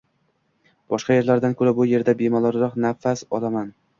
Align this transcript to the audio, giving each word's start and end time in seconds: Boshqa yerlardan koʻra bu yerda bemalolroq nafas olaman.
Boshqa 0.93 1.17
yerlardan 1.17 1.53
koʻra 1.59 1.75
bu 1.81 1.87
yerda 1.91 2.17
bemalolroq 2.21 2.81
nafas 2.89 3.25
olaman. 3.39 3.71